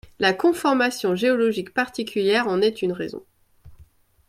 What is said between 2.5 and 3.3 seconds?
est une raison.